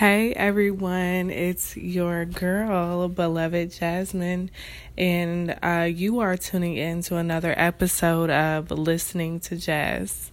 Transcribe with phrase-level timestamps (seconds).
[0.00, 4.50] Hey everyone, it's your girl, beloved Jasmine,
[4.96, 10.30] and uh, you are tuning in to another episode of Listening to Jazz.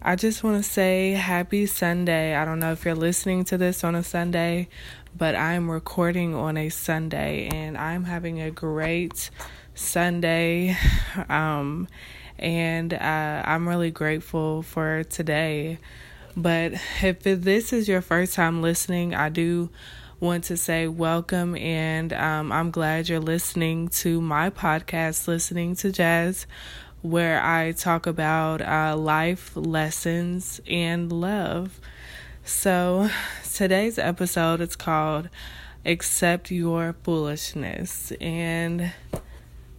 [0.00, 2.34] I just want to say happy Sunday.
[2.34, 4.66] I don't know if you're listening to this on a Sunday,
[5.14, 9.28] but I'm recording on a Sunday, and I'm having a great
[9.74, 10.74] Sunday.
[11.28, 11.86] Um,
[12.38, 15.80] and uh, I'm really grateful for today.
[16.36, 19.70] But if this is your first time listening, I do
[20.20, 25.90] want to say welcome and um, I'm glad you're listening to my podcast, Listening to
[25.90, 26.46] Jazz,
[27.00, 31.80] where I talk about uh, life lessons and love.
[32.44, 33.08] So
[33.54, 35.30] today's episode is called
[35.86, 38.12] Accept Your Foolishness.
[38.20, 38.92] And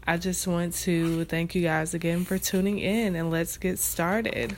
[0.07, 4.57] I just want to thank you guys again for tuning in and let's get started.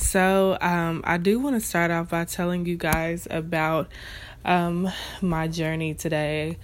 [0.00, 3.88] So, um, I do want to start off by telling you guys about
[4.46, 4.90] um,
[5.20, 6.56] my journey today.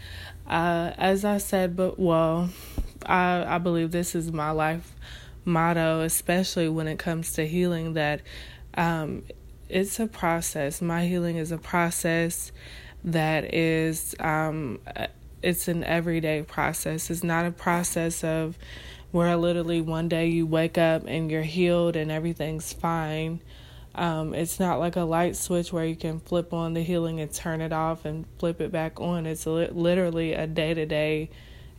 [0.46, 2.48] Uh, as I said, but well,
[3.04, 4.90] I, I believe this is my life
[5.44, 8.22] motto, especially when it comes to healing, that
[8.74, 9.22] um,
[9.68, 10.80] it's a process.
[10.80, 12.52] My healing is a process
[13.04, 14.80] that is, um,
[15.42, 17.10] it's an everyday process.
[17.10, 18.56] It's not a process of,
[19.12, 23.40] where literally one day you wake up and you're healed and everything's fine.
[23.94, 27.32] Um, it's not like a light switch where you can flip on the healing and
[27.32, 29.24] turn it off and flip it back on.
[29.24, 31.30] It's li- literally a day to day,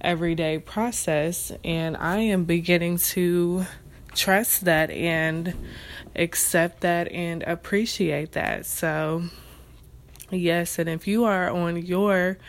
[0.02, 1.52] everyday process.
[1.64, 3.68] And I am beginning to
[4.16, 5.54] trust that and
[6.16, 8.66] accept that and appreciate that.
[8.66, 9.26] So,
[10.32, 12.40] yes, and if you are on your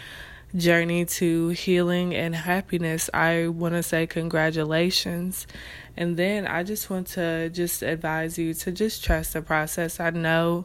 [0.56, 5.46] journey to healing and happiness, I want to say congratulations.
[5.96, 10.00] And then I just want to just advise you to just trust the process.
[10.00, 10.64] I know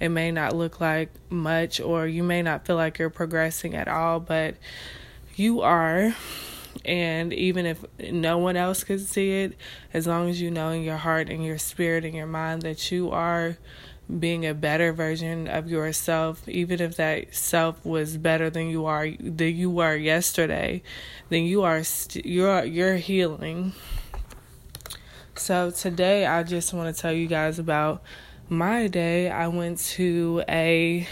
[0.00, 3.88] it may not look like much or you may not feel like you're progressing at
[3.88, 4.56] all, but
[5.36, 6.14] you are.
[6.84, 9.56] And even if no one else can see it,
[9.94, 12.90] as long as you know in your heart and your spirit and your mind that
[12.90, 13.56] you are
[14.18, 19.10] being a better version of yourself, even if that self was better than you are
[19.10, 20.82] than you were yesterday,
[21.28, 23.72] then you are st- you're you're healing.
[25.34, 28.02] So today I just want to tell you guys about
[28.48, 29.30] my day.
[29.30, 31.06] I went to a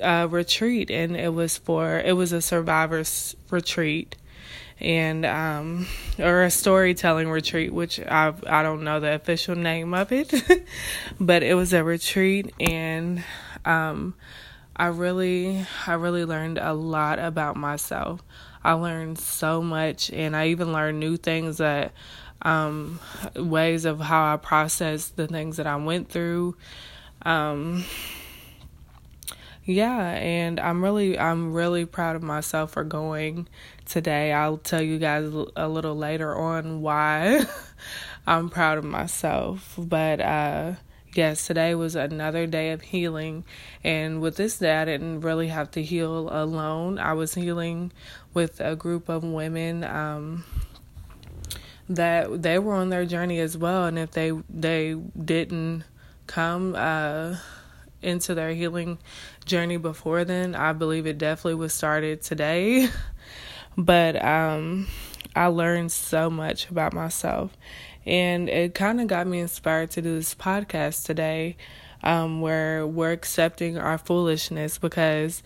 [0.00, 4.16] uh, retreat and it was for it was a survivors retreat
[4.82, 5.86] and um,
[6.18, 10.34] or a storytelling retreat, which I I don't know the official name of it,
[11.20, 13.24] but it was a retreat, and
[13.64, 14.14] um,
[14.76, 18.22] I really I really learned a lot about myself.
[18.64, 21.92] I learned so much, and I even learned new things that
[22.42, 22.98] um,
[23.36, 26.56] ways of how I process the things that I went through.
[27.24, 27.84] Um,
[29.64, 33.48] yeah, and I'm really I'm really proud of myself for going
[33.84, 34.32] today.
[34.32, 37.44] I'll tell you guys a little later on why
[38.26, 39.74] I'm proud of myself.
[39.78, 40.72] But uh
[41.14, 43.44] yes, today was another day of healing.
[43.84, 46.98] And with this day, I didn't really have to heal alone.
[46.98, 47.92] I was healing
[48.34, 50.44] with a group of women um,
[51.88, 53.86] that they were on their journey as well.
[53.86, 55.84] And if they they didn't
[56.26, 57.36] come uh,
[58.00, 58.98] into their healing
[59.44, 62.88] journey before then, I believe it definitely was started today.
[63.76, 64.86] but um,
[65.34, 67.56] I learned so much about myself.
[68.04, 71.56] And it kind of got me inspired to do this podcast today
[72.02, 75.42] um, where we're accepting our foolishness because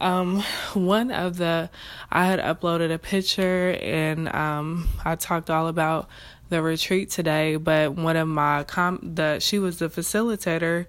[0.00, 0.40] um,
[0.74, 1.70] one of the,
[2.10, 6.08] I had uploaded a picture and um, I talked all about
[6.48, 10.86] the retreat today, but one of my, com- the, she was the facilitator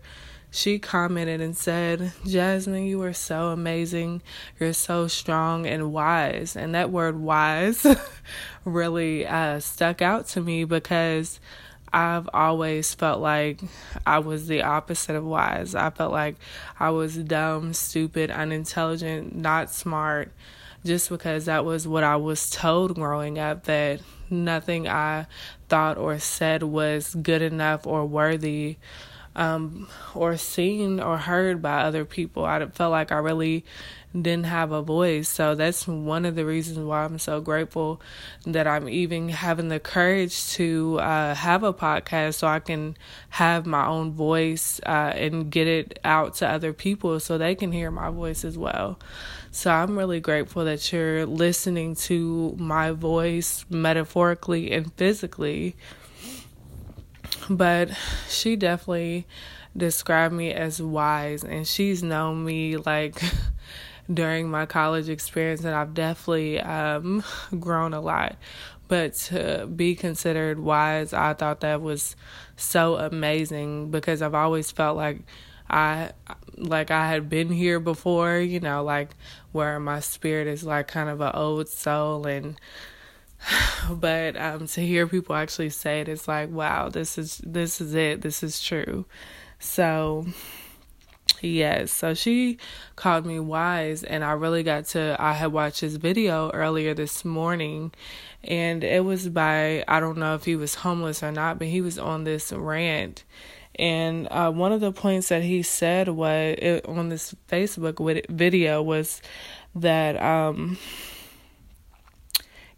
[0.50, 4.22] she commented and said, Jasmine, you are so amazing.
[4.60, 6.56] You're so strong and wise.
[6.56, 7.86] And that word wise
[8.66, 11.40] really uh, stuck out to me because
[11.92, 13.60] I've always felt like
[14.06, 15.76] I was the opposite of wise.
[15.76, 16.36] I felt like
[16.80, 20.32] I was dumb, stupid, unintelligent, not smart,
[20.86, 25.28] just because that was what I was told growing up that nothing I
[25.70, 28.78] thought or said was good enough or worthy
[29.38, 32.44] um, or seen or heard by other people.
[32.44, 33.64] I felt like I really
[34.14, 35.30] didn't have a voice.
[35.30, 38.02] So that's one of the reasons why I'm so grateful
[38.46, 42.98] that I'm even having the courage to uh, have a podcast so I can
[43.30, 47.72] have my own voice uh, and get it out to other people so they can
[47.72, 48.98] hear my voice as well.
[49.52, 55.76] So I'm really grateful that you're listening to my voice metaphorically and physically
[57.50, 57.90] but
[58.30, 59.26] she definitely
[59.76, 63.22] described me as wise, and she's known me like
[64.14, 67.24] during my college experience, and I've definitely um,
[67.60, 68.36] grown a lot.
[68.88, 72.16] But to be considered wise, I thought that was
[72.56, 75.20] so amazing because I've always felt like
[75.70, 76.12] I
[76.56, 79.10] like I had been here before, you know, like
[79.52, 82.60] where my spirit is like kind of an old soul and
[83.90, 87.94] but um to hear people actually say it it's like wow, this is this is
[87.94, 88.22] it.
[88.22, 89.06] This is true.
[89.60, 90.26] So
[91.42, 92.58] Yes, so she
[92.96, 95.16] called me wise, and I really got to.
[95.20, 97.92] I had watched his video earlier this morning,
[98.44, 101.82] and it was by I don't know if he was homeless or not, but he
[101.82, 103.24] was on this rant.
[103.76, 108.82] And uh, one of the points that he said was it, on this Facebook video
[108.82, 109.22] was
[109.76, 110.80] that um,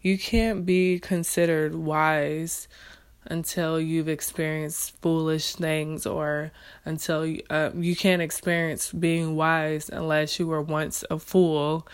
[0.02, 2.68] you can't be considered wise
[3.26, 6.50] until you've experienced foolish things or
[6.84, 11.86] until you, uh, you can't experience being wise unless you were once a fool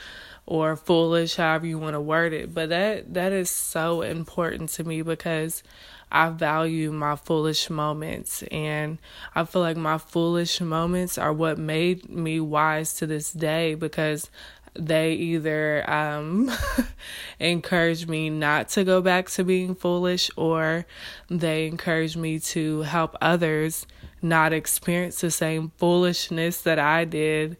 [0.46, 2.54] or foolish however you want to word it.
[2.54, 5.62] But that that is so important to me because
[6.10, 8.98] I value my foolish moments and
[9.34, 14.30] I feel like my foolish moments are what made me wise to this day because
[14.78, 16.50] they either um,
[17.40, 20.86] encourage me not to go back to being foolish or
[21.28, 23.86] they encourage me to help others
[24.22, 27.56] not experience the same foolishness that I did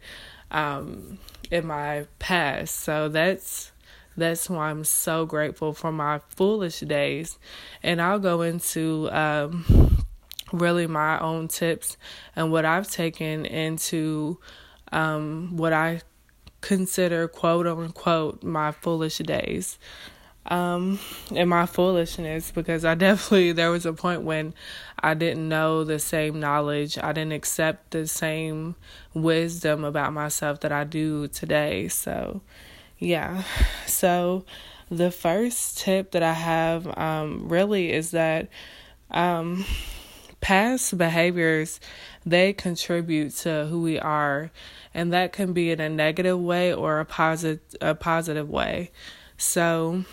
[0.51, 1.19] um,
[1.51, 2.81] in my past.
[2.81, 3.73] So that's
[4.17, 7.39] that's why I'm so grateful for my foolish days.
[7.83, 10.05] And I'll go into um,
[10.53, 11.97] really my own tips
[12.35, 14.39] and what I've taken into
[14.91, 16.01] um, what I
[16.61, 19.79] consider quote unquote my foolish days
[20.49, 20.99] um
[21.35, 24.55] and my foolishness because I definitely there was a point when
[25.01, 26.99] I didn't know the same knowledge.
[26.99, 28.77] I didn't accept the same
[29.13, 31.89] wisdom about myself that I do today.
[31.89, 32.41] So
[32.99, 33.43] yeah.
[33.87, 34.45] So
[34.91, 38.49] the first tip that I have um really is that
[39.11, 39.65] um
[40.47, 41.81] past behaviors
[42.25, 44.49] they contribute to who we are
[44.95, 48.93] and that can be in a negative way or a positive a positive way.
[49.37, 50.05] So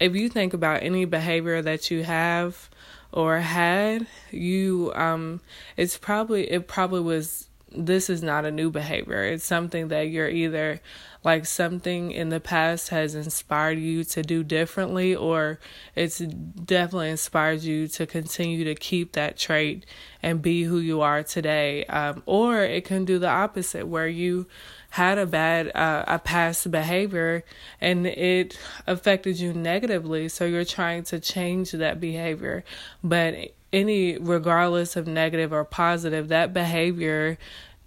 [0.00, 2.68] if you think about any behavior that you have
[3.12, 5.40] or had, you um
[5.76, 7.46] it's probably it probably was
[7.76, 9.22] this is not a new behavior.
[9.24, 10.80] It's something that you're either
[11.24, 15.58] like something in the past has inspired you to do differently, or
[15.94, 19.84] it's definitely inspired you to continue to keep that trait
[20.22, 21.84] and be who you are today.
[21.86, 24.46] Um, or it can do the opposite, where you
[24.90, 27.44] had a bad uh, a past behavior
[27.80, 32.64] and it affected you negatively so you're trying to change that behavior
[33.04, 33.34] but
[33.72, 37.36] any regardless of negative or positive that behavior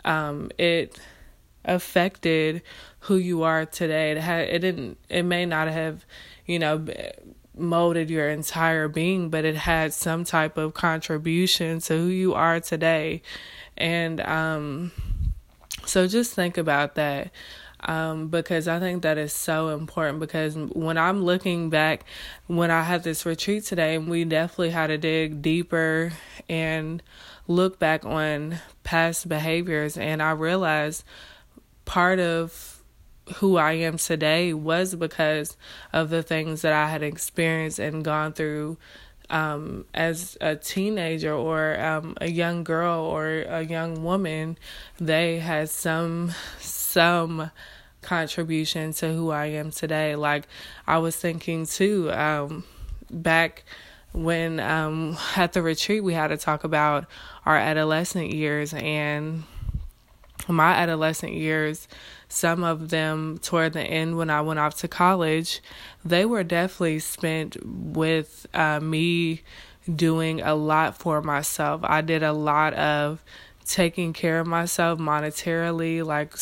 [0.06, 1.00] um, it
[1.66, 2.62] affected
[3.02, 4.12] who you are today.
[4.12, 6.06] It had it didn't it may not have,
[6.46, 6.86] you know,
[7.56, 12.60] molded your entire being, but it had some type of contribution to who you are
[12.60, 13.22] today.
[13.78, 14.92] And um
[15.86, 17.32] so just think about that.
[17.82, 20.20] Um, because I think that is so important.
[20.20, 22.04] Because when I'm looking back,
[22.48, 26.12] when I had this retreat today, and we definitely had to dig deeper
[26.50, 27.02] and
[27.50, 31.04] look back on past behaviors, and I realized
[31.84, 32.82] part of
[33.36, 35.58] who I am today was because
[35.92, 38.78] of the things that I had experienced and gone through
[39.30, 44.58] um, as a teenager or um, a young girl or a young woman.
[45.00, 47.52] They had some some
[48.02, 50.16] contribution to who I am today.
[50.16, 50.48] Like
[50.88, 52.64] I was thinking too, um,
[53.10, 53.66] back
[54.12, 57.06] when um, at the retreat we had to talk about
[57.46, 59.44] our adolescent years and
[60.48, 61.88] my adolescent years,
[62.28, 65.62] some of them toward the end when I went off to college,
[66.04, 69.42] they were definitely spent with uh, me
[69.96, 71.82] doing a lot for myself.
[71.84, 73.24] I did a lot of
[73.66, 76.34] taking care of myself monetarily, like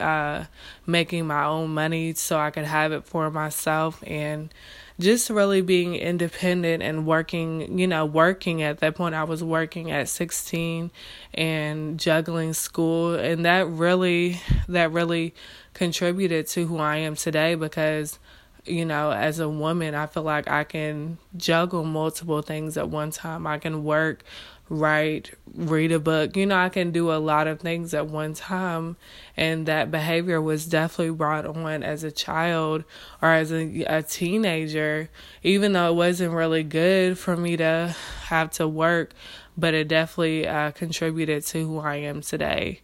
[0.00, 0.44] uh,
[0.86, 4.54] making my own money so I could have it for myself and
[5.00, 9.90] just really being independent and working, you know, working at that point I was working
[9.90, 10.90] at 16
[11.34, 15.34] and juggling school and that really that really
[15.74, 18.18] contributed to who I am today because
[18.66, 23.10] you know, as a woman, I feel like I can juggle multiple things at one
[23.10, 23.46] time.
[23.46, 24.22] I can work
[24.70, 26.36] write, read a book.
[26.36, 28.96] You know, I can do a lot of things at one time.
[29.36, 32.84] And that behavior was definitely brought on as a child
[33.20, 35.10] or as a, a teenager,
[35.42, 37.94] even though it wasn't really good for me to
[38.28, 39.12] have to work.
[39.56, 42.80] but it definitely uh, contributed to who I am today.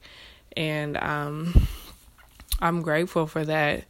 [0.56, 1.66] And um,
[2.60, 3.84] I'm grateful for that.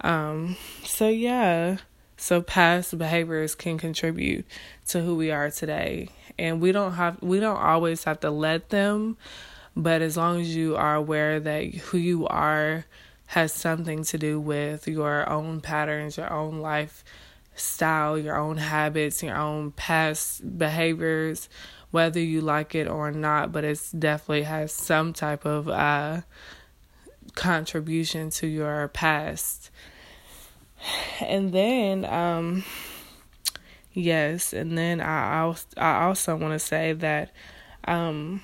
[0.00, 1.78] Um, so, yeah.
[2.16, 4.44] So past behaviors can contribute
[4.88, 6.08] to who we are today.
[6.38, 9.16] And we don't have we don't always have to let them,
[9.76, 12.84] but as long as you are aware that who you are
[13.26, 17.04] has something to do with your own patterns, your own life
[17.54, 21.48] style, your own habits, your own past behaviors,
[21.90, 26.20] whether you like it or not, but it definitely has some type of uh,
[27.34, 29.70] contribution to your past.
[31.20, 32.64] And then, um,
[33.98, 37.32] yes, and then I, I also want to say that
[37.84, 38.40] um,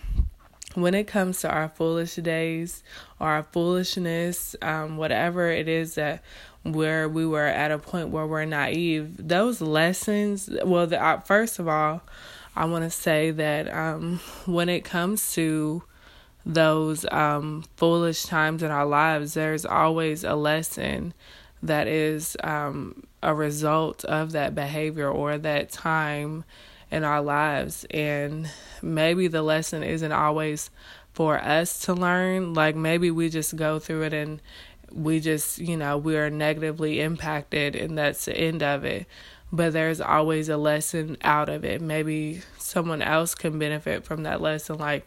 [0.75, 2.83] when it comes to our foolish days
[3.21, 6.23] or our foolishness, um, whatever it is that
[6.63, 11.59] where we were at a point where we're naive, those lessons, well, the, uh, first
[11.59, 12.03] of all,
[12.57, 15.83] I want to say that um, when it comes to
[16.47, 21.15] those um, foolish times in our lives, there's always a lesson
[21.65, 26.45] that is um, a result of that behavior or that time
[26.91, 27.85] in our lives.
[27.91, 28.51] And
[28.83, 30.71] maybe the lesson isn't always
[31.13, 32.55] for us to learn.
[32.55, 34.41] Like maybe we just go through it and
[34.93, 39.07] we just, you know, we are negatively impacted and that's the end of it
[39.55, 41.81] but there's always a lesson out of it.
[41.81, 44.79] Maybe someone else can benefit from that lesson.
[44.79, 45.07] Like,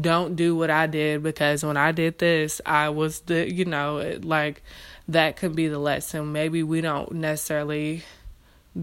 [0.00, 4.16] don't do what I did because when I did this, I was the, you know,
[4.22, 4.62] like
[5.08, 6.32] that could be the lesson.
[6.32, 8.04] Maybe we don't necessarily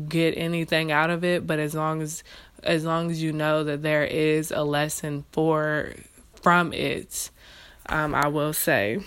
[0.09, 2.23] get anything out of it, but as long as
[2.63, 5.93] as long as you know that there is a lesson for
[6.41, 7.29] from it,
[7.87, 8.99] um, I will say.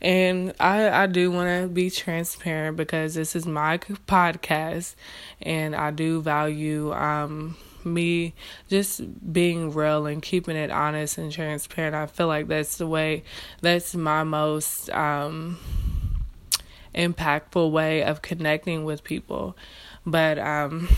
[0.00, 4.96] And I, I do want to be transparent because this is my podcast
[5.40, 8.34] and I do value um, me
[8.68, 11.94] just being real and keeping it honest and transparent.
[11.94, 13.24] I feel like that's the way,
[13.60, 15.58] that's my most um,
[16.94, 19.56] impactful way of connecting with people.
[20.06, 20.88] But um,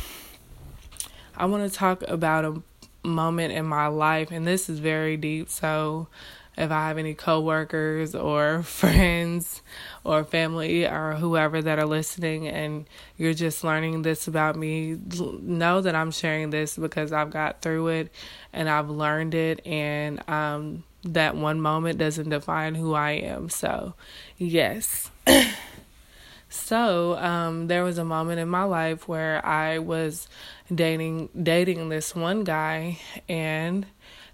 [1.36, 2.62] I want to talk about a
[3.06, 5.48] moment in my life, and this is very deep.
[5.48, 6.08] So
[6.56, 9.62] if I have any coworkers or friends
[10.04, 12.86] or family or whoever that are listening and
[13.16, 14.98] you're just learning this about me,
[15.40, 18.12] know that I'm sharing this because I've got through it
[18.52, 23.48] and I've learned it and um, that one moment doesn't define who I am.
[23.48, 23.94] So,
[24.38, 25.10] yes.
[26.48, 30.28] so, um, there was a moment in my life where I was
[30.74, 32.98] dating dating this one guy
[33.28, 33.86] and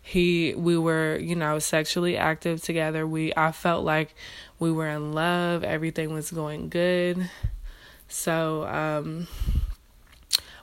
[0.02, 3.06] he we were you know sexually active together.
[3.06, 4.14] We i felt like
[4.58, 5.62] we were in love.
[5.62, 7.30] Everything was going good.
[8.08, 9.28] So um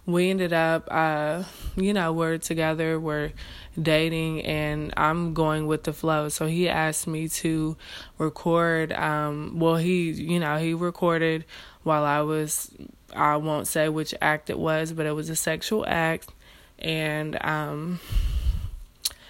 [0.06, 1.44] we ended up uh
[1.76, 3.32] you know we're together we're
[3.80, 6.28] dating and i'm going with the flow.
[6.30, 7.78] So he asked me to
[8.18, 11.46] record um well he you know he recorded
[11.84, 12.72] while i was
[13.16, 16.30] i won't say which act it was but it was a sexual act.
[16.78, 18.00] And um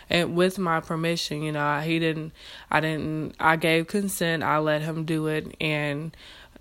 [0.10, 2.34] and with my permission, you know, he didn't,
[2.72, 6.16] I didn't, I gave consent, I let him do it, and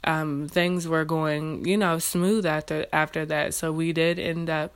[0.05, 3.55] um, things were going, you know, smooth after after that.
[3.55, 4.75] So we did end up,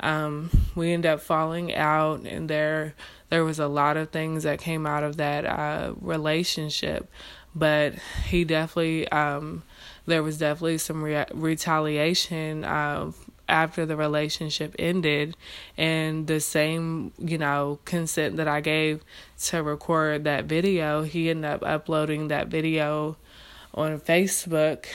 [0.00, 2.94] um, we ended up falling out, and there
[3.28, 7.10] there was a lot of things that came out of that uh, relationship,
[7.54, 7.94] but
[8.26, 9.62] he definitely, um,
[10.04, 13.10] there was definitely some re- retaliation uh,
[13.48, 15.36] after the relationship ended
[15.76, 19.02] and the same you know consent that i gave
[19.38, 23.16] to record that video he ended up uploading that video
[23.74, 24.86] on facebook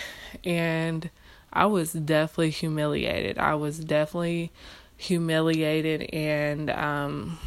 [0.43, 1.09] and
[1.51, 4.51] i was definitely humiliated i was definitely
[4.97, 7.37] humiliated and um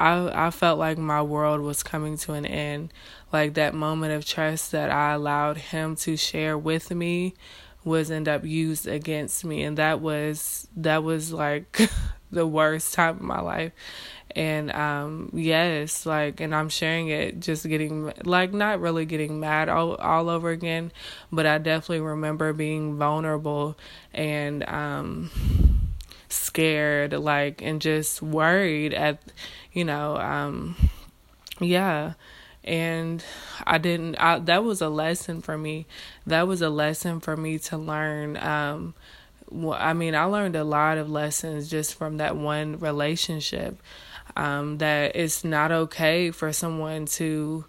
[0.00, 2.90] I I felt like my world was coming to an end.
[3.32, 7.34] Like that moment of trust that I allowed him to share with me
[7.84, 11.90] was end up used against me and that was that was like
[12.30, 13.72] the worst time of my life.
[14.36, 19.68] And um yes like and i'm sharing it just getting like not really getting mad
[19.68, 20.92] all, all over again
[21.32, 23.76] but i definitely remember being vulnerable
[24.14, 25.28] and um
[26.28, 29.20] scared like and just worried at
[29.72, 30.76] you know um
[31.60, 32.12] yeah
[32.64, 33.24] and
[33.66, 35.86] I didn't I, that was a lesson for me.
[36.26, 38.94] That was a lesson for me to learn um
[39.72, 43.80] I mean I learned a lot of lessons just from that one relationship
[44.36, 47.64] um that it's not okay for someone to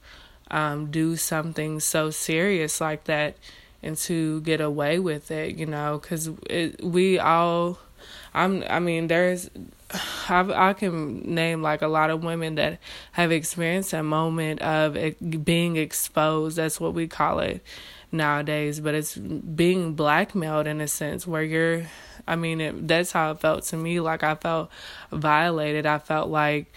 [0.52, 3.36] um do something so serious like that
[3.82, 6.30] and to get away with it you know cuz
[6.84, 7.80] we all
[8.34, 9.50] I'm I mean there's
[10.30, 12.80] I've, I can name like a lot of women that
[13.14, 14.98] have experienced a moment of
[15.44, 16.58] being exposed.
[16.58, 17.64] That's what we call it
[18.12, 21.84] nowadays, but it's being blackmailed in a sense where you're.
[22.28, 24.00] I mean, it, that's how it felt to me.
[24.00, 24.70] Like I felt
[25.12, 25.86] violated.
[25.86, 26.72] I felt like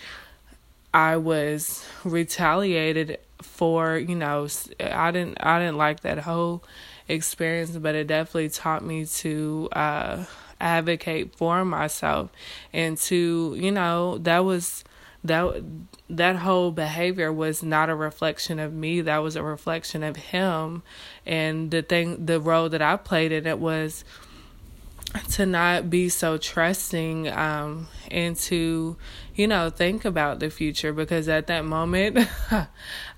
[0.93, 3.99] I was retaliated for.
[3.99, 4.49] You know,
[4.81, 5.39] I didn't.
[5.41, 6.65] I didn't like that whole
[7.09, 9.69] experience, but it definitely taught me to.
[9.73, 10.25] uh
[10.61, 12.31] advocate for myself.
[12.73, 14.85] And to you know that was
[15.25, 15.63] that
[16.11, 19.01] that whole behavior was not a reflection of me.
[19.01, 20.83] That was a reflection of him.
[21.25, 24.05] And the thing the role that I played in it was
[25.31, 28.97] to not be so trusting um, and to
[29.35, 30.93] you know think about the future.
[30.93, 32.19] Because at that moment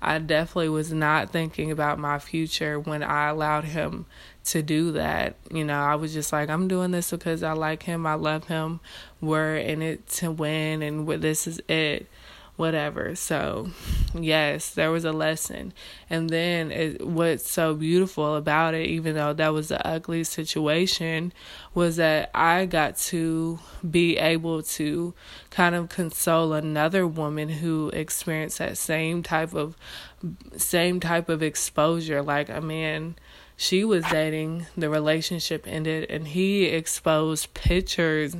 [0.01, 4.05] I definitely was not thinking about my future when I allowed him
[4.47, 5.35] to do that.
[5.51, 8.45] You know, I was just like, I'm doing this because I like him, I love
[8.47, 8.79] him,
[9.21, 12.07] we're in it to win, and this is it,
[12.55, 13.15] whatever.
[13.15, 13.69] So,
[14.13, 15.73] yes, there was a lesson.
[16.09, 21.33] And then it, what's so beautiful about it, even though that was the ugly situation,
[21.73, 25.13] was that I got to be able to
[25.49, 29.75] kind of console another woman who experienced that same type of
[30.55, 33.15] same type of exposure like a man
[33.57, 38.35] she was dating, the relationship ended, and he exposed pictures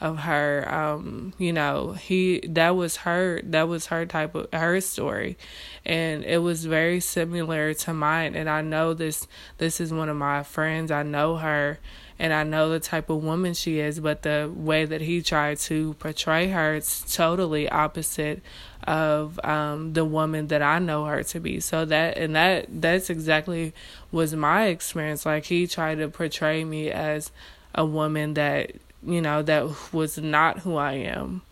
[0.00, 4.80] of her um you know he that was her that was her type of her
[4.80, 5.36] story.
[5.84, 9.26] And it was very similar to mine and i know this
[9.58, 11.78] this is one of my friends i know her
[12.22, 15.58] and I know the type of woman she is, but the way that he tried
[15.60, 18.42] to portray her, it's totally opposite
[18.84, 21.60] of um, the woman that I know her to be.
[21.60, 23.72] So that and that that's exactly
[24.10, 25.24] was my experience.
[25.26, 27.30] Like he tried to portray me as
[27.74, 28.72] a woman that
[29.04, 31.42] you know that was not who I am.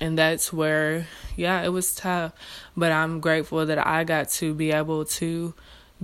[0.00, 2.32] And that's where, yeah, it was tough.
[2.76, 5.54] But I'm grateful that I got to be able to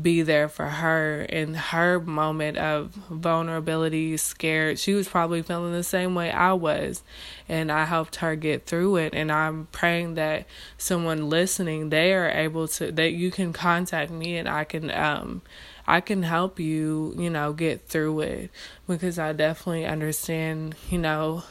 [0.00, 4.78] be there for her in her moment of vulnerability, scared.
[4.78, 7.02] She was probably feeling the same way I was,
[7.48, 9.14] and I helped her get through it.
[9.14, 10.46] And I'm praying that
[10.78, 15.42] someone listening, they are able to that you can contact me and I can um
[15.86, 18.50] I can help you, you know, get through it
[18.86, 21.42] because I definitely understand, you know,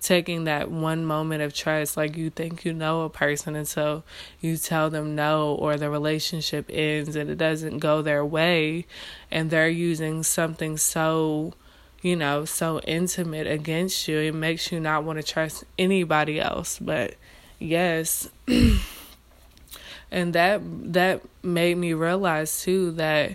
[0.00, 4.04] taking that one moment of trust like you think you know a person until
[4.40, 8.86] you tell them no or the relationship ends and it doesn't go their way.
[9.30, 11.54] And they're using something so
[12.02, 14.18] you know so intimate against you.
[14.18, 16.78] It makes you not want to trust anybody else.
[16.78, 17.14] But
[17.58, 18.28] yes
[20.10, 20.60] and that
[20.92, 23.34] that made me realize too that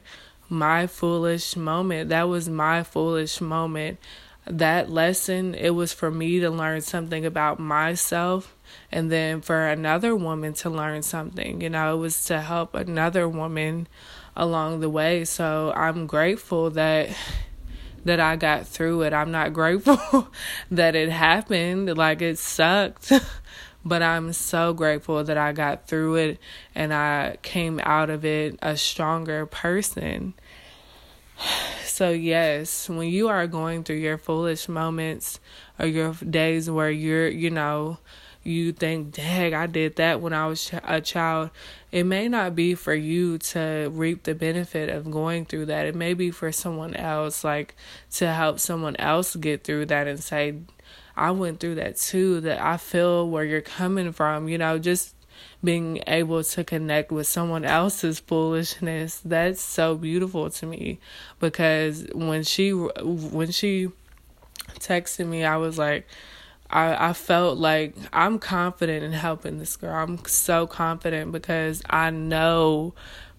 [0.49, 3.97] my foolish moment that was my foolish moment
[4.45, 8.55] that lesson, it was for me to learn something about myself
[8.91, 11.61] and then for another woman to learn something.
[11.61, 13.87] You know, it was to help another woman
[14.35, 15.25] along the way.
[15.25, 17.09] So I'm grateful that
[18.03, 19.13] that I got through it.
[19.13, 20.27] I'm not grateful
[20.71, 21.95] that it happened.
[21.95, 23.13] Like it sucked.
[23.85, 26.39] but I'm so grateful that I got through it
[26.75, 30.33] and I came out of it a stronger person.
[31.91, 35.41] So, yes, when you are going through your foolish moments
[35.77, 37.97] or your days where you're, you know,
[38.43, 41.49] you think, dang, I did that when I was a child,
[41.91, 45.85] it may not be for you to reap the benefit of going through that.
[45.85, 47.75] It may be for someone else, like
[48.11, 50.55] to help someone else get through that and say,
[51.17, 55.13] I went through that too, that I feel where you're coming from, you know, just
[55.63, 60.99] being able to connect with someone else's foolishness that's so beautiful to me
[61.39, 63.89] because when she when she
[64.79, 66.07] texted me i was like
[66.71, 69.93] I, I felt like I'm confident in helping this girl.
[69.93, 72.93] I'm so confident because I know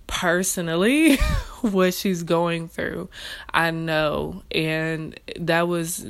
[0.06, 1.16] personally
[1.62, 3.08] what she's going through.
[3.52, 4.42] I know.
[4.50, 6.06] And that was,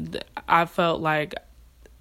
[0.49, 1.35] I felt like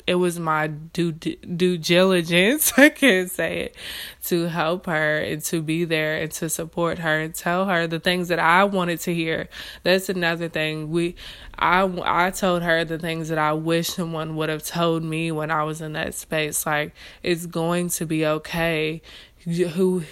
[0.08, 3.76] it was my due due diligence I can't say it
[4.26, 8.00] to help her and to be there and to support her and tell her the
[8.00, 9.50] things that I wanted to hear.
[9.84, 10.92] That's another thing.
[10.92, 11.16] We
[11.58, 15.52] I I told her the things that I wish someone would have told me when
[15.52, 19.02] I was in that space like it's going to be okay
[19.44, 20.04] who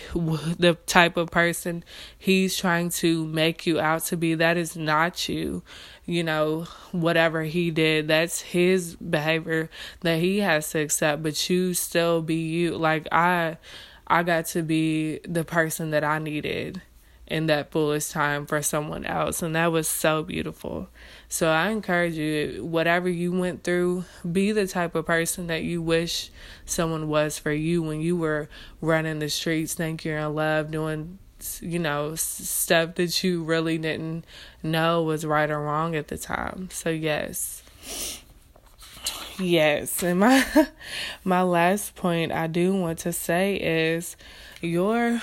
[0.57, 1.83] the type of person
[2.17, 5.63] he's trying to make you out to be that is not you.
[6.05, 9.69] You know whatever he did that's his behavior
[10.01, 12.77] that he has to accept but you still be you.
[12.77, 13.57] Like i
[14.07, 16.81] i got to be the person that i needed
[17.29, 19.41] in that foolish time for someone else.
[19.41, 20.89] And that was so beautiful.
[21.27, 25.81] So I encourage you, whatever you went through, be the type of person that you
[25.81, 26.31] wish
[26.65, 28.49] someone was for you when you were
[28.81, 31.19] running the streets, think you're in love, doing
[31.61, 34.25] you know stuff that you really didn't
[34.61, 37.63] know was right or wrong at the time so yes
[39.39, 40.45] yes and my
[41.23, 44.17] my last point i do want to say is
[44.61, 45.21] your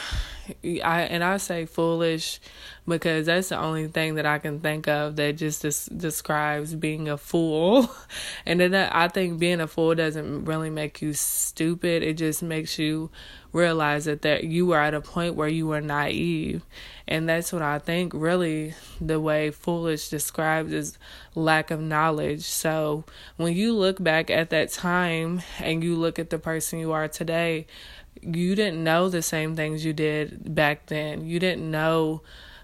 [0.64, 2.40] I and I say foolish
[2.86, 7.08] because that's the only thing that I can think of that just des- describes being
[7.08, 7.90] a fool.
[8.46, 12.02] And then I think being a fool doesn't really make you stupid.
[12.02, 13.10] It just makes you
[13.52, 16.62] realize that that you were at a point where you were naive.
[17.08, 20.98] And that's what I think really the way foolish describes is
[21.34, 22.42] lack of knowledge.
[22.42, 23.04] So
[23.36, 27.08] when you look back at that time and you look at the person you are
[27.08, 27.66] today,
[28.22, 31.26] you didn't know the same things you did back then.
[31.26, 32.22] You didn't know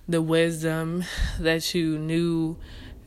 [0.08, 1.04] the wisdom
[1.38, 2.56] that you knew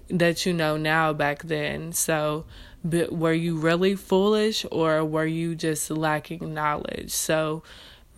[0.09, 1.93] that you know now back then.
[1.93, 2.45] So,
[2.83, 7.11] but were you really foolish or were you just lacking knowledge?
[7.11, 7.63] So,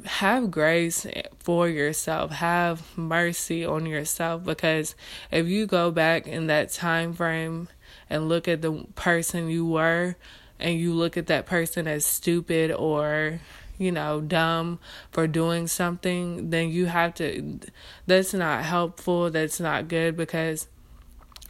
[0.06, 1.08] have grace
[1.40, 2.32] for yourself.
[2.32, 4.96] Have mercy on yourself because
[5.32, 7.68] if you go back in that time frame
[8.10, 10.16] and look at the person you were
[10.60, 13.40] and you look at that person as stupid or
[13.78, 14.80] you know, dumb
[15.12, 17.60] for doing something, then you have to,
[18.06, 19.30] that's not helpful.
[19.30, 20.68] That's not good because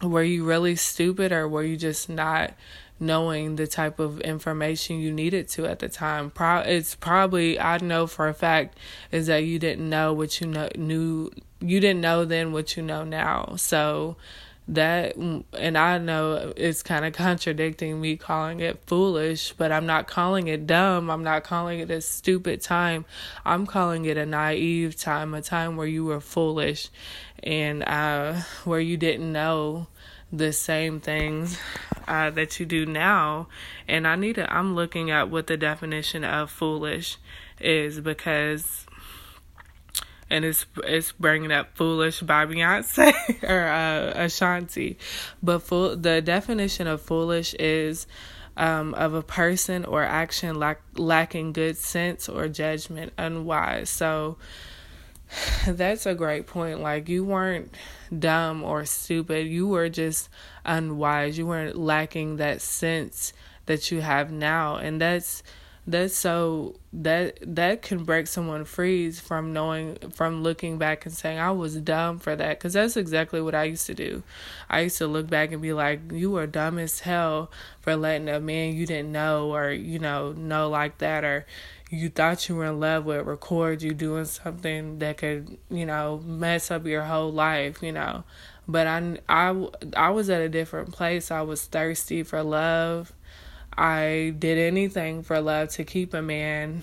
[0.02, 2.54] were you really stupid or were you just not
[3.00, 6.30] knowing the type of information you needed to at the time?
[6.30, 8.78] Pro- it's probably, I know for a fact,
[9.12, 12.84] is that you didn't know what you know, knew, you didn't know then what you
[12.84, 13.56] know now.
[13.58, 14.18] So,
[14.70, 20.08] that and I know it's kind of contradicting me calling it foolish, but I'm not
[20.08, 21.10] calling it dumb.
[21.10, 23.06] I'm not calling it a stupid time.
[23.46, 26.90] I'm calling it a naive time, a time where you were foolish
[27.44, 29.88] and uh, where you didn't know
[30.32, 31.58] the same things
[32.08, 33.48] uh, that you do now.
[33.88, 37.18] And I need to, I'm looking at what the definition of foolish
[37.60, 38.87] is because
[40.30, 44.98] and it's it's bringing up "Foolish" by Beyonce or uh, Ashanti,
[45.42, 48.08] but full the definition of foolish is
[48.58, 53.90] um, of a person or action lack, lacking good sense or judgment, unwise.
[53.90, 54.38] So
[55.68, 56.82] that's a great point.
[56.82, 57.74] Like you weren't
[58.18, 60.30] dumb or stupid, you were just
[60.66, 61.38] unwise.
[61.38, 63.32] You weren't lacking that sense
[63.68, 65.44] that you have now, and that's
[65.88, 71.40] that's so that that can break someone free from knowing from looking back and saying
[71.40, 74.22] I was dumb for that because that's exactly what I used to do.
[74.70, 78.28] I used to look back and be like, "You were dumb as hell for letting
[78.28, 81.46] a man you didn't know or you know know like that or."
[81.90, 86.22] You thought you were in love with record you doing something that could, you know,
[86.26, 88.26] mess up your whole life, you know.
[88.68, 91.32] But I, I, I was at a different place.
[91.32, 93.14] I was thirsty for love
[93.78, 96.82] I did anything for love to keep a man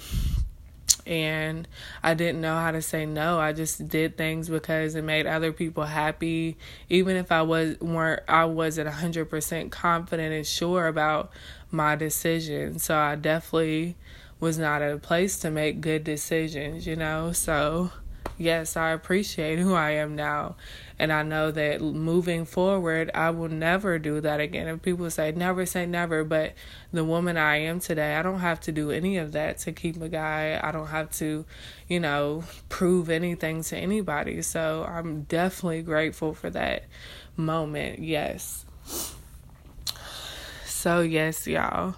[1.07, 1.69] and
[2.03, 3.39] I didn't know how to say no.
[3.39, 6.57] I just did things because it made other people happy,
[6.89, 11.31] even if I was weren't I wasn't hundred percent confident and sure about
[11.71, 12.79] my decision.
[12.79, 13.97] So I definitely
[14.41, 17.33] was not at a place to make good decisions, you know.
[17.33, 17.91] So
[18.39, 20.57] yes, I appreciate who I am now.
[20.99, 24.69] And I know that moving forward, I will never do that again.
[24.69, 26.55] And people say, never say never, but
[26.93, 30.01] the woman I am today, I don't have to do any of that to keep
[30.01, 30.61] a guy.
[30.63, 31.45] I don't have to,
[31.89, 34.41] you know, prove anything to anybody.
[34.43, 36.85] So I'm definitely grateful for that
[37.37, 37.99] moment.
[37.99, 38.65] Yes.
[40.65, 41.97] So, yes, y'all,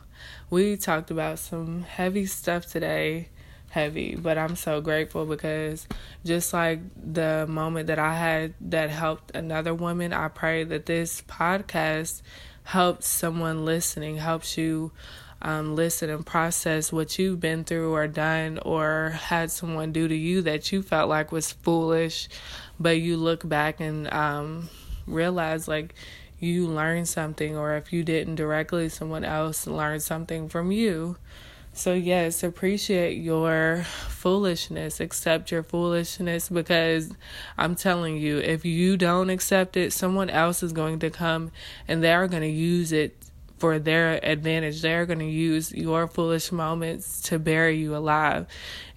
[0.49, 3.29] we talked about some heavy stuff today
[3.77, 5.87] heavy, but I'm so grateful because
[6.25, 11.21] just like the moment that I had that helped another woman, I pray that this
[11.21, 12.23] podcast
[12.65, 14.93] helps someone listening, helps you
[15.43, 20.17] um, listen and process what you've been through or done or had someone do to
[20.17, 22.31] you that you felt like was foolish,
[22.81, 24.71] but you look back and um,
[25.07, 25.95] realize like
[26.41, 31.19] you learned something, or if you didn't directly, someone else learned something from you.
[31.77, 37.13] So, yes, appreciate your foolishness, accept your foolishness because
[37.59, 41.53] I'm telling you, if you don't accept it, someone else is going to come
[41.87, 43.15] and they're going to use it
[43.59, 44.81] for their advantage.
[44.81, 48.47] They're going to use your foolish moments to bury you alive.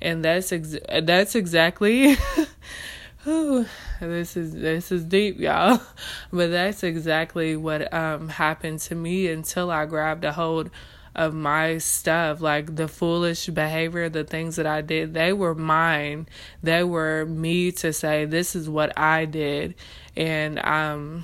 [0.01, 2.15] And that's ex- that's exactly
[3.25, 3.65] Whew,
[3.99, 5.81] this is this is deep, y'all.
[6.31, 10.69] But that's exactly what um happened to me until I grabbed a hold
[11.15, 16.27] of my stuff, like the foolish behavior, the things that I did, they were mine.
[16.63, 19.75] They were me to say, this is what I did.
[20.15, 21.23] And, um,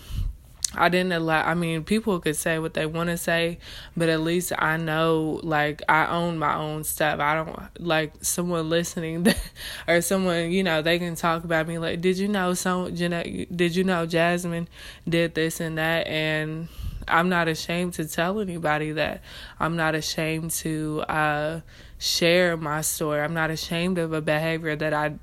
[0.78, 3.60] I didn't allow, I mean, people could say what they want to say,
[3.96, 7.20] but at least I know, like, I own my own stuff.
[7.20, 9.28] I don't, like, someone listening
[9.88, 13.76] or someone, you know, they can talk about me, like, did you know some, did
[13.76, 14.68] you know Jasmine
[15.08, 16.08] did this and that?
[16.08, 16.68] And,
[17.08, 19.22] I'm not ashamed to tell anybody that.
[19.60, 21.62] I'm not ashamed to uh,
[21.98, 23.22] share my story.
[23.22, 25.16] I'm not ashamed of a behavior that I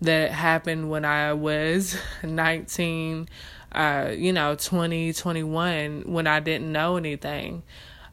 [0.00, 3.28] that happened when I was 19,
[3.72, 7.62] uh, you know, 20, 21 when I didn't know anything.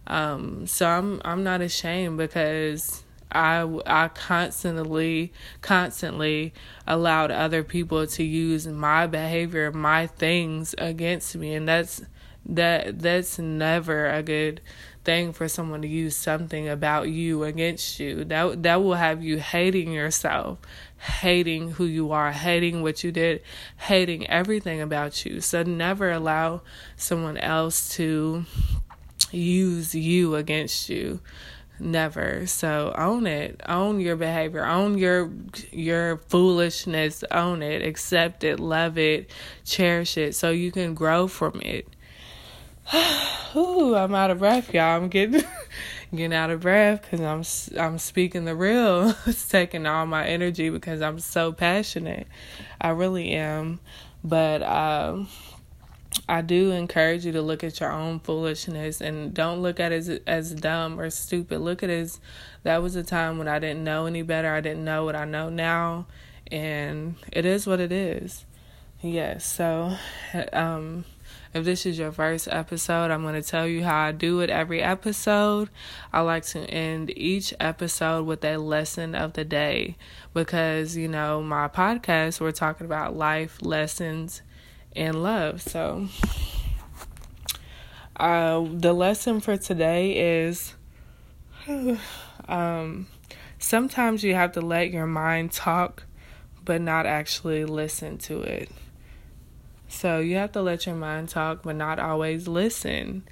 [0.07, 6.53] Um, so I'm I'm not ashamed because I I constantly constantly
[6.85, 12.01] allowed other people to use my behavior, my things against me, and that's
[12.45, 14.61] that that's never a good
[15.03, 18.23] thing for someone to use something about you against you.
[18.25, 20.59] That that will have you hating yourself
[20.97, 23.41] hating who you are hating what you did
[23.77, 25.41] hating everything about you.
[25.41, 26.61] So never allow
[26.95, 28.45] someone else to
[29.31, 31.19] use you against you.
[31.79, 32.45] Never.
[32.45, 33.59] So own it.
[33.67, 34.63] Own your behavior.
[34.65, 35.31] Own your
[35.71, 37.23] your foolishness.
[37.31, 37.81] Own it.
[37.81, 38.59] Accept it.
[38.59, 39.29] Love it.
[39.65, 41.87] Cherish it so you can grow from it
[43.55, 44.97] Ooh, I'm out of breath, y'all.
[44.97, 45.43] I'm getting
[46.15, 49.15] getting out of breath because I'm I'm speaking the real.
[49.25, 52.27] it's taking all my energy because I'm so passionate.
[52.81, 53.79] I really am,
[54.23, 55.27] but um,
[56.27, 59.95] I do encourage you to look at your own foolishness and don't look at it
[59.95, 61.59] as as dumb or stupid.
[61.59, 62.19] Look at it as
[62.63, 64.53] that was a time when I didn't know any better.
[64.53, 66.07] I didn't know what I know now,
[66.51, 68.45] and it is what it is.
[69.01, 69.95] Yes, so
[70.53, 71.05] um
[71.53, 74.49] if this is your first episode, I'm going to tell you how I do it
[74.49, 75.69] every episode.
[76.11, 79.95] I like to end each episode with a lesson of the day
[80.33, 84.41] because, you know, my podcast, we're talking about life lessons
[84.95, 85.61] and love.
[85.61, 86.07] So,
[88.17, 90.73] uh, the lesson for today is
[92.47, 93.07] um,
[93.59, 96.05] sometimes you have to let your mind talk,
[96.65, 98.71] but not actually listen to it.
[99.93, 103.23] So you have to let your mind talk, but not always listen.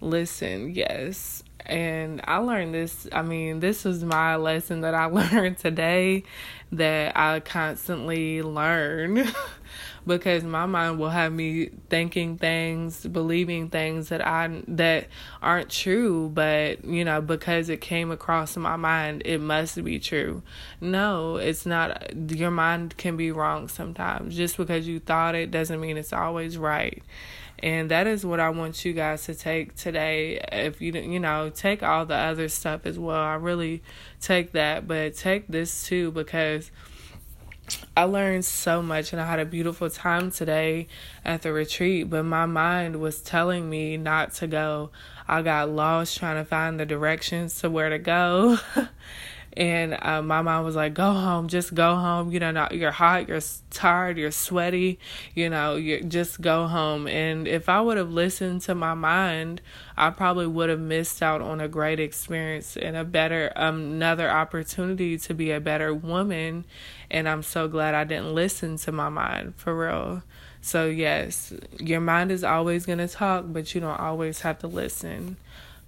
[0.00, 1.42] Listen, yes.
[1.64, 3.08] And I learned this.
[3.10, 6.24] I mean, this was my lesson that I learned today
[6.72, 9.26] that I constantly learn
[10.06, 15.08] because my mind will have me thinking things, believing things that I that
[15.42, 20.42] aren't true, but you know, because it came across my mind, it must be true.
[20.80, 24.36] No, it's not your mind can be wrong sometimes.
[24.36, 27.02] Just because you thought it doesn't mean it's always right.
[27.60, 30.44] And that is what I want you guys to take today.
[30.52, 33.20] If you you know, take all the other stuff as well.
[33.20, 33.82] I really
[34.20, 36.70] take that, but take this too because
[37.96, 40.88] I learned so much and I had a beautiful time today
[41.24, 44.90] at the retreat, but my mind was telling me not to go.
[45.28, 48.58] I got lost trying to find the directions to where to go.
[49.56, 52.32] And uh, my mom was like, "Go home, just go home.
[52.32, 54.98] You know, not, you're hot, you're tired, you're sweaty.
[55.34, 59.60] You know, you just go home." And if I would have listened to my mind,
[59.96, 65.18] I probably would have missed out on a great experience and a better another opportunity
[65.18, 66.64] to be a better woman.
[67.14, 70.24] And I'm so glad I didn't listen to my mind for real.
[70.60, 75.36] So yes, your mind is always gonna talk, but you don't always have to listen.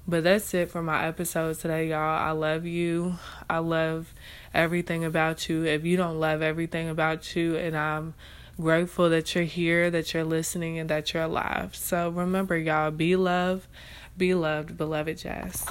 [0.06, 1.98] But that's it for my episode today, y'all.
[1.98, 3.16] I love you.
[3.50, 4.14] I love
[4.54, 5.64] everything about you.
[5.64, 8.14] If you don't love everything about you, and I'm
[8.60, 11.74] grateful that you're here, that you're listening, and that you're alive.
[11.74, 13.66] So remember, y'all, be loved,
[14.16, 15.66] be loved, beloved Jazz.